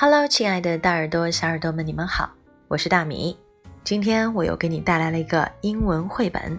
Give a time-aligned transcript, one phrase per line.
[0.00, 2.30] Hello，亲爱的大耳朵、小耳朵们，你们好，
[2.68, 3.36] 我是大米。
[3.82, 6.56] 今天我又给你带来了一个英文绘本，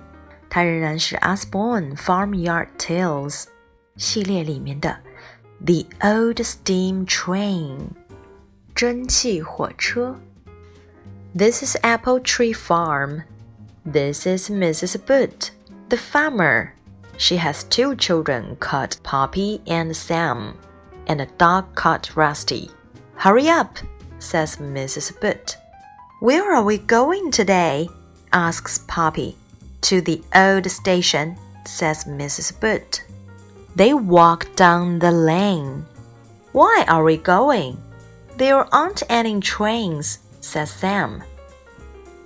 [0.50, 3.46] 它仍然是 Usborne Farmyard Tales
[3.96, 5.00] 系列里面的
[5.66, 7.92] The Old Steam Train
[8.76, 10.18] 蒸汽火车。
[11.34, 13.22] This is Apple Tree Farm.
[13.90, 14.98] This is Mrs.
[14.98, 15.52] Boot,
[15.88, 16.72] the farmer.
[17.18, 20.56] She has two children called Poppy and Sam,
[21.06, 22.72] and a dog called Rusty.
[23.20, 23.78] Hurry up,
[24.20, 25.20] says Mrs.
[25.20, 25.58] Boot.
[26.22, 27.90] Where are we going today?
[28.32, 29.36] asks Poppy.
[29.82, 32.58] To the old station, says Mrs.
[32.62, 33.04] Boot.
[33.76, 35.86] They walk down the lane.
[36.54, 37.84] Why are we going?
[38.38, 41.22] There aren't any trains, says Sam.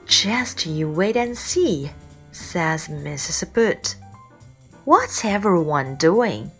[0.06, 1.90] Just you wait and see,
[2.32, 3.52] says Mrs.
[3.52, 3.96] Boot.
[4.86, 6.52] What's everyone doing?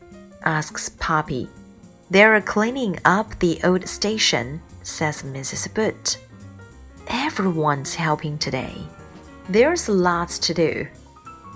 [0.44, 1.50] asks Poppy.
[2.10, 5.74] They're cleaning up the old station, says Mrs.
[5.74, 6.18] Boot.
[7.08, 8.76] Everyone's helping today.
[9.50, 10.88] There's lots to do.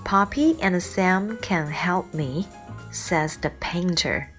[0.04, 2.48] Poppy and Sam can help me,
[2.92, 4.32] says the painter.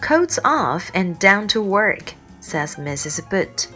[0.00, 3.28] Coats off and down to work, says Mrs.
[3.30, 3.68] Boot.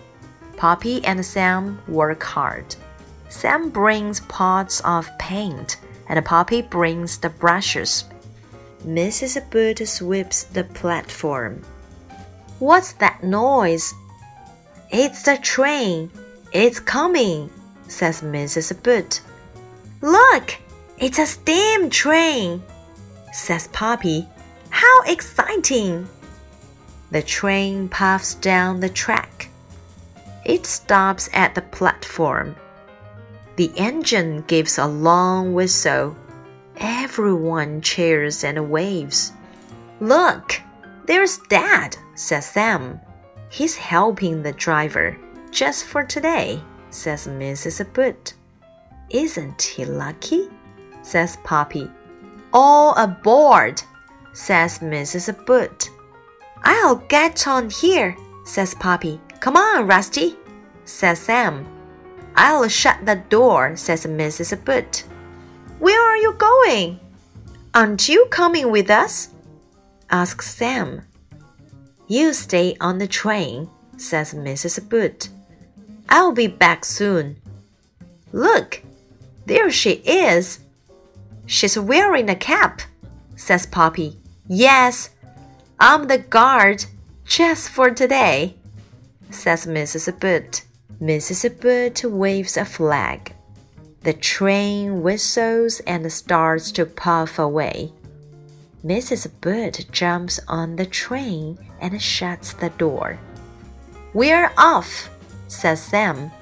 [0.57, 2.77] Poppy and Sam work hard.
[3.29, 8.05] Sam brings pots of paint, and Poppy brings the brushes
[8.87, 9.49] Mrs.
[9.51, 11.63] Boot sweeps the platform.
[12.59, 13.95] What's that noise?
[14.91, 16.11] It's the train.
[16.53, 17.51] It's coming,
[17.89, 18.83] says Mrs.
[18.83, 19.21] Boot.
[20.01, 20.59] Look,
[20.99, 22.63] it's a steam train,
[23.33, 24.29] says Poppy.
[24.71, 26.09] How exciting!
[27.11, 29.49] The train puffs down the track.
[30.45, 32.57] It stops at the platform.
[33.57, 36.17] The engine gives a long whistle
[36.79, 39.33] Everyone cheers and waves.
[40.01, 40.61] Look,
[41.07, 43.01] there's Dad, says Sam.
[43.51, 45.17] He's helping the driver
[45.51, 47.93] just for today, says Mrs.
[47.93, 48.35] Boot.
[49.11, 50.49] Isn't he lucky?
[51.03, 51.91] says Poppy.
[52.53, 53.83] All aboard,
[54.33, 55.45] says Mrs.
[55.45, 55.91] Boot.
[56.65, 59.21] I'll get on here, says Poppy.
[59.41, 60.37] Come on, Rusty,
[60.85, 61.67] says Sam.
[62.37, 64.65] I'll shut the door, says Mrs.
[64.65, 65.05] Boot.
[65.83, 67.01] Where are you going?
[67.75, 69.31] Aren't you coming with us?
[70.11, 71.03] asks Sam.
[72.07, 74.89] You stay on the train, says Mrs.
[74.89, 75.29] Boot.
[76.09, 77.35] I'll be back soon.
[78.31, 78.81] Look,
[79.47, 80.61] there she is.
[81.47, 82.83] She's wearing a cap,
[83.35, 84.21] says Poppy.
[84.47, 85.11] Yes,
[85.81, 86.85] I'm the guard
[87.25, 88.55] just for today,
[89.31, 90.17] says Mrs.
[90.21, 90.63] Boot.
[91.01, 91.61] Mrs.
[91.61, 93.35] Boot waves a flag.
[94.03, 97.93] The train whistles and starts to puff away.
[98.85, 99.31] Mrs.
[99.41, 103.21] Boot jumps on the train and shuts the door.
[104.13, 105.09] We're off,
[105.47, 106.33] says Sam.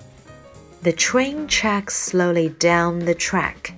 [0.83, 3.75] The train tracks slowly down the track.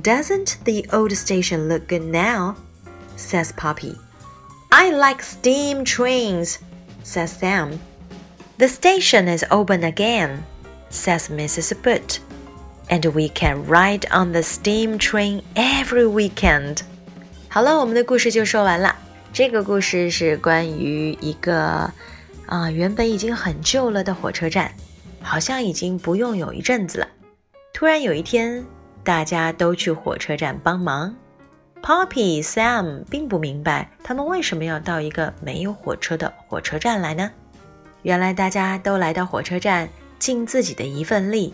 [0.00, 2.56] Doesn't the old station look good now?
[3.16, 3.94] says Poppy.
[4.72, 6.58] I like steam trains,
[7.02, 7.78] says Sam.
[8.56, 10.44] The station is open again,
[10.88, 11.80] says Mrs.
[11.82, 12.20] Boot
[12.88, 16.78] and we can ride on the steam train every weekend.
[17.48, 18.96] 好了，我们的故事就说完了。
[19.32, 21.90] 这个故事是关于一个
[22.46, 24.72] 啊，原本已经很旧了的火车站，
[25.22, 27.08] 好像已经不用有一阵子了。
[27.72, 28.64] 突然有一天，
[29.02, 31.14] 大家都去火车站帮忙。
[31.82, 37.30] Poppy、Sam 并不明白他们为什么要到一个没有火车的火车站来呢？
[38.02, 41.52] 原来大家都来到火车站，尽自己的一份力。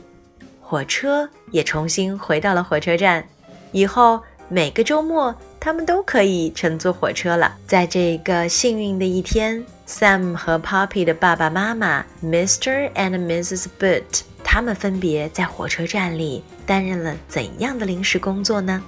[0.71, 3.25] 火车也重新回到了火车站，
[3.73, 7.57] 以后每个周末他们都可以乘坐火车了。
[7.67, 12.89] 在这个幸运的一天，Sam 和 Poppy 的爸爸妈妈 Mr.
[12.93, 13.67] and Mrs.
[13.81, 18.81] Boot，他们分别在火车站里担任了怎样的临时工作呢？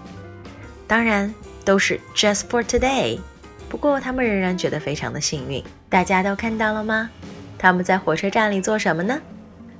[0.86, 1.34] 当然
[1.64, 3.18] 都是 just for today。
[3.68, 5.60] 不过他们仍然觉得非常的幸运。
[5.88, 7.10] 大家都看到了吗？
[7.58, 9.20] 他们在火车站里做什么呢？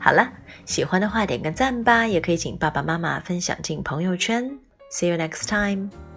[0.04, 0.28] 好了，
[0.66, 4.50] 喜欢的话点个赞吧，也可以请爸爸妈妈分享进朋友圈。
[4.90, 6.11] See you next time.